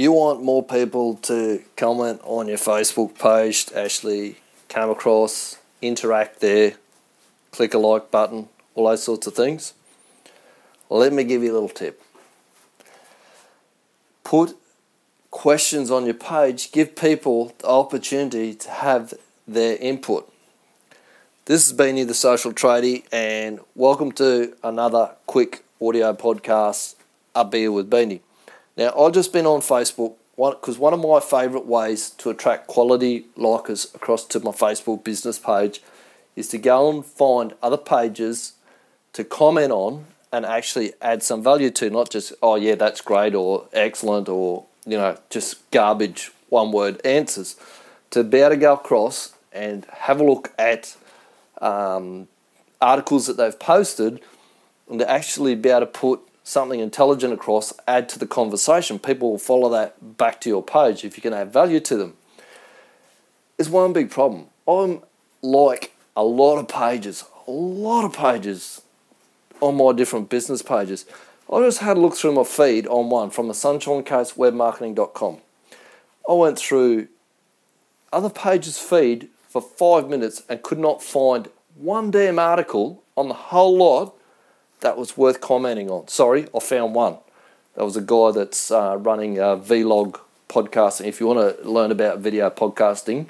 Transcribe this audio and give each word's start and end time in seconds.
you 0.00 0.12
want 0.12 0.42
more 0.42 0.64
people 0.64 1.16
to 1.16 1.62
comment 1.76 2.22
on 2.24 2.48
your 2.48 2.56
Facebook 2.56 3.18
page 3.18 3.70
actually 3.76 4.36
come 4.70 4.88
across, 4.88 5.58
interact 5.82 6.40
there, 6.40 6.72
click 7.50 7.74
a 7.74 7.78
like 7.78 8.10
button, 8.10 8.48
all 8.74 8.88
those 8.88 9.02
sorts 9.02 9.26
of 9.26 9.34
things. 9.34 9.74
Let 10.88 11.12
me 11.12 11.22
give 11.22 11.42
you 11.42 11.52
a 11.52 11.52
little 11.52 11.68
tip. 11.68 12.02
Put 14.24 14.56
questions 15.30 15.90
on 15.90 16.06
your 16.06 16.14
page, 16.14 16.72
give 16.72 16.96
people 16.96 17.54
the 17.58 17.68
opportunity 17.68 18.54
to 18.54 18.70
have 18.70 19.12
their 19.46 19.76
input. 19.76 20.32
This 21.44 21.68
has 21.68 21.78
Beanie, 21.78 22.06
the 22.06 22.14
Social 22.14 22.52
Tradie, 22.52 23.04
and 23.12 23.60
welcome 23.74 24.12
to 24.12 24.56
another 24.64 25.10
quick 25.26 25.62
audio 25.78 26.14
podcast, 26.14 26.94
A 27.34 27.44
Beer 27.44 27.70
with 27.70 27.90
Beanie. 27.90 28.20
Now, 28.80 28.94
I've 28.98 29.12
just 29.12 29.34
been 29.34 29.44
on 29.44 29.60
Facebook 29.60 30.14
because 30.38 30.78
one, 30.78 30.94
of 30.94 31.00
my 31.00 31.20
favourite 31.20 31.66
ways 31.66 32.08
to 32.12 32.30
attract 32.30 32.66
quality 32.66 33.26
likers 33.36 33.94
across 33.94 34.24
to 34.28 34.40
my 34.40 34.52
Facebook 34.52 35.04
business 35.04 35.38
page 35.38 35.82
is 36.34 36.48
to 36.48 36.56
go 36.56 36.88
and 36.88 37.04
find 37.04 37.52
other 37.62 37.76
pages 37.76 38.54
to 39.12 39.22
comment 39.22 39.70
on 39.70 40.06
and 40.32 40.46
actually 40.46 40.94
add 41.02 41.22
some 41.22 41.42
value 41.42 41.68
to, 41.68 41.90
not 41.90 42.08
just, 42.08 42.32
oh, 42.42 42.54
yeah, 42.54 42.74
that's 42.74 43.02
great 43.02 43.34
or 43.34 43.66
excellent 43.74 44.30
or, 44.30 44.64
you 44.86 44.96
know, 44.96 45.18
just 45.28 45.70
garbage 45.70 46.32
one 46.48 46.72
word 46.72 47.04
answers. 47.04 47.56
To 48.12 48.24
be 48.24 48.38
able 48.38 48.50
to 48.50 48.56
go 48.56 48.72
across 48.72 49.34
and 49.52 49.84
have 49.92 50.22
a 50.22 50.24
look 50.24 50.54
at 50.58 50.96
um, 51.60 52.28
articles 52.80 53.26
that 53.26 53.36
they've 53.36 53.60
posted 53.60 54.22
and 54.88 55.00
to 55.00 55.10
actually 55.10 55.54
be 55.54 55.68
able 55.68 55.80
to 55.80 55.86
put 55.86 56.22
something 56.50 56.80
intelligent 56.80 57.32
across, 57.32 57.72
add 57.86 58.08
to 58.10 58.18
the 58.18 58.26
conversation. 58.26 58.98
People 58.98 59.30
will 59.30 59.38
follow 59.38 59.68
that 59.70 60.16
back 60.16 60.40
to 60.42 60.48
your 60.48 60.62
page 60.62 61.04
if 61.04 61.16
you 61.16 61.22
can 61.22 61.32
add 61.32 61.52
value 61.52 61.80
to 61.80 61.96
them. 61.96 62.14
There's 63.56 63.70
one 63.70 63.92
big 63.92 64.10
problem. 64.10 64.46
I'm 64.66 65.02
like 65.42 65.94
a 66.16 66.24
lot 66.24 66.58
of 66.58 66.68
pages, 66.68 67.24
a 67.46 67.50
lot 67.50 68.04
of 68.04 68.12
pages 68.12 68.82
on 69.60 69.76
my 69.76 69.92
different 69.92 70.28
business 70.28 70.62
pages. 70.62 71.06
I 71.52 71.60
just 71.60 71.78
had 71.78 71.96
a 71.96 72.00
look 72.00 72.14
through 72.14 72.32
my 72.32 72.44
feed 72.44 72.86
on 72.86 73.10
one 73.10 73.30
from 73.30 73.48
the 73.48 73.54
Sunshine 73.54 74.02
Coast 74.02 74.36
webmarketing.com. 74.36 75.38
I 76.28 76.32
went 76.32 76.58
through 76.58 77.08
other 78.12 78.30
pages' 78.30 78.78
feed 78.78 79.28
for 79.48 79.60
five 79.60 80.08
minutes 80.08 80.42
and 80.48 80.62
could 80.62 80.78
not 80.78 81.02
find 81.02 81.48
one 81.74 82.10
damn 82.10 82.38
article 82.38 83.02
on 83.16 83.28
the 83.28 83.34
whole 83.34 83.76
lot 83.76 84.14
that 84.80 84.96
was 84.96 85.16
worth 85.16 85.40
commenting 85.40 85.90
on. 85.90 86.08
Sorry, 86.08 86.46
I 86.54 86.60
found 86.60 86.94
one. 86.94 87.18
That 87.74 87.84
was 87.84 87.96
a 87.96 88.00
guy 88.00 88.32
that's 88.32 88.70
uh, 88.70 88.96
running 88.98 89.38
a 89.38 89.56
vlog 89.56 90.20
podcasting. 90.48 91.06
If 91.06 91.20
you 91.20 91.26
want 91.26 91.58
to 91.58 91.68
learn 91.68 91.90
about 91.90 92.18
video 92.18 92.50
podcasting, 92.50 93.26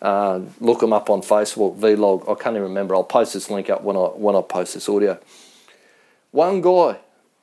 uh, 0.00 0.40
look 0.60 0.82
him 0.82 0.92
up 0.92 1.10
on 1.10 1.20
Facebook. 1.20 1.78
Vlog. 1.78 2.22
I 2.22 2.34
can't 2.42 2.56
even 2.56 2.68
remember. 2.68 2.94
I'll 2.94 3.04
post 3.04 3.34
this 3.34 3.50
link 3.50 3.70
up 3.70 3.82
when 3.82 3.96
I 3.96 4.00
when 4.00 4.34
I 4.34 4.42
post 4.42 4.74
this 4.74 4.88
audio. 4.88 5.18
One 6.30 6.60
guy 6.60 6.98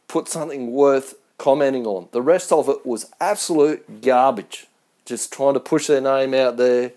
put 0.08 0.28
something 0.28 0.72
worth 0.72 1.16
commenting 1.38 1.86
on. 1.86 2.10
The 2.12 2.22
rest 2.22 2.52
of 2.52 2.68
it 2.68 2.86
was 2.86 3.12
absolute 3.22 4.02
garbage. 4.02 4.68
Just 5.06 5.32
trying 5.32 5.54
to 5.54 5.60
push 5.60 5.88
their 5.88 6.02
name 6.02 6.34
out 6.34 6.58
there, 6.58 6.92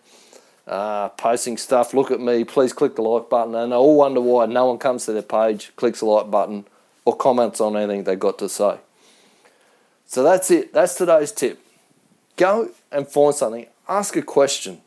uh, 0.73 1.11
posting 1.11 1.59
stuff. 1.59 1.93
Look 1.93 2.11
at 2.11 2.19
me, 2.19 2.45
please 2.45 2.73
click 2.73 2.97
the 2.97 3.03
like 3.03 3.29
button. 3.29 3.55
And 3.55 3.75
I 3.75 3.77
all 3.77 3.97
wonder 3.97 4.23
why 4.23 4.47
no 4.47 4.67
one 4.67 4.79
comes 4.79 5.05
to 5.05 5.13
their 5.13 5.21
page, 5.21 5.71
clicks 5.77 6.01
the 6.01 6.07
like 6.07 6.31
button, 6.31 6.65
or 7.05 7.15
comments 7.15 7.61
on 7.61 7.77
anything 7.77 8.05
they've 8.05 8.19
got 8.19 8.39
to 8.39 8.49
say. 8.49 8.79
So 10.07 10.23
that's 10.23 10.51
it. 10.51 10.73
That's 10.73 10.95
today's 10.95 11.31
tip. 11.31 11.61
Go 12.37 12.71
and 12.91 13.07
find 13.07 13.35
something. 13.35 13.67
Ask 13.87 14.17
a 14.17 14.23
question. 14.23 14.81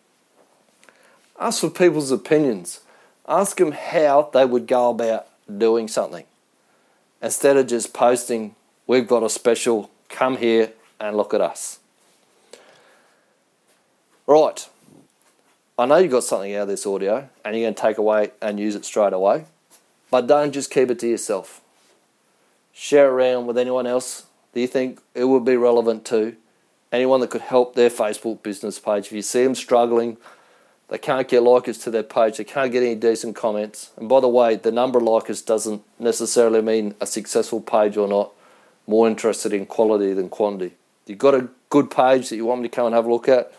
Ask 1.40 1.62
for 1.62 1.70
people's 1.70 2.12
opinions. 2.12 2.80
Ask 3.28 3.58
them 3.58 3.72
how 3.72 4.32
they 4.34 4.46
would 4.46 4.66
go 4.66 4.90
about 4.90 5.28
doing 5.56 5.88
something. 5.88 6.26
Instead 7.22 7.58
of 7.58 7.68
just 7.68 7.94
posting, 7.94 8.56
we've 8.88 9.08
got 9.08 9.22
a 9.22 9.30
special, 9.30 9.92
come 10.10 10.38
here 10.38 10.74
and 11.00 11.16
look 11.16 11.34
at 11.34 11.42
us. 11.42 11.80
Right. 14.26 14.68
I 15.78 15.86
know 15.86 15.98
you 15.98 16.08
got 16.08 16.24
something 16.24 16.56
out 16.56 16.64
of 16.64 16.68
this 16.70 16.86
audio 16.86 17.30
and 17.44 17.54
you're 17.56 17.66
going 17.66 17.76
to 17.76 17.82
take 17.82 17.98
away 17.98 18.32
and 18.42 18.58
use 18.58 18.76
it 18.76 18.86
straight 18.86 19.12
away, 19.12 19.44
but 20.10 20.26
don't 20.26 20.54
just 20.54 20.72
keep 20.72 20.90
it 20.90 21.00
to 21.00 21.08
yourself. 21.08 21.60
Share 22.72 23.08
it 23.08 23.12
around 23.12 23.48
with 23.48 23.58
anyone 23.58 23.86
else 23.86 24.26
that 24.54 24.62
you 24.62 24.68
think 24.68 25.02
it 25.14 25.26
would 25.26 25.44
be 25.44 25.58
relevant 25.58 26.06
to, 26.06 26.38
anyone 26.94 27.20
that 27.20 27.30
could 27.30 27.42
help 27.42 27.76
their 27.76 27.90
Facebook 27.90 28.42
business 28.42 28.80
page. 28.80 29.08
If 29.08 29.12
you 29.12 29.22
see 29.22 29.44
them 29.44 29.54
struggling, 29.54 30.16
they 30.88 30.98
can't 30.98 31.28
get 31.28 31.44
likers 31.44 31.84
to 31.84 31.92
their 31.92 32.04
page, 32.04 32.38
they 32.38 32.46
can't 32.46 32.72
get 32.72 32.82
any 32.82 32.96
decent 32.96 33.36
comments. 33.36 33.92
And 33.98 34.08
by 34.08 34.22
the 34.22 34.30
way, 34.30 34.56
the 34.56 34.72
number 34.72 35.00
of 35.00 35.04
likers 35.04 35.46
doesn't 35.46 35.84
necessarily 36.00 36.62
mean 36.62 36.96
a 37.02 37.06
successful 37.06 37.60
page 37.60 37.98
or 37.98 38.08
not. 38.08 38.32
More 38.88 39.10
interested 39.10 39.52
in 39.52 39.66
quality 39.66 40.14
than 40.14 40.30
quantity. 40.30 40.76
You've 41.06 41.18
got 41.18 41.36
a 41.36 41.50
good 41.70 41.92
page 41.92 42.30
that 42.30 42.38
you 42.38 42.46
want 42.46 42.62
me 42.62 42.70
to 42.70 42.76
come 42.76 42.86
and 42.86 42.96
have 42.96 43.08
a 43.08 43.12
look 43.12 43.28
at 43.28 43.52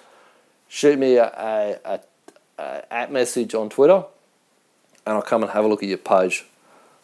shoot 0.69 0.99
me 0.99 1.17
a, 1.17 1.27
a, 1.27 1.79
a, 1.85 2.01
a 2.59 2.93
at 2.93 3.13
message 3.13 3.55
on 3.55 3.69
Twitter, 3.69 4.05
and 5.07 5.15
I'll 5.15 5.23
come 5.23 5.43
and 5.43 5.53
have 5.53 5.65
a 5.65 5.69
look 5.69 5.83
at 5.83 5.89
your 5.89 5.99
page. 5.99 6.47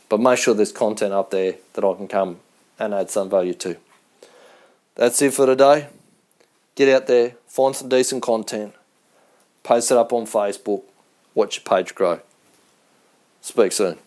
But 0.08 0.20
make 0.20 0.38
sure 0.38 0.54
there's 0.54 0.72
content 0.72 1.12
up 1.12 1.30
there 1.30 1.54
that 1.72 1.84
I 1.84 1.94
can 1.94 2.08
come 2.08 2.40
and 2.78 2.92
add 2.92 3.10
some 3.10 3.30
value 3.30 3.54
to. 3.54 3.76
That's 4.94 5.22
it 5.22 5.32
for 5.32 5.46
today. 5.46 5.88
Get 6.74 6.88
out 6.88 7.06
there, 7.06 7.34
find 7.46 7.74
some 7.74 7.88
decent 7.88 8.22
content, 8.22 8.74
post 9.62 9.90
it 9.90 9.96
up 9.96 10.12
on 10.12 10.26
Facebook, 10.26 10.82
watch 11.34 11.58
your 11.58 11.64
page 11.64 11.94
grow. 11.94 12.20
Speak 13.40 13.72
soon. 13.72 13.98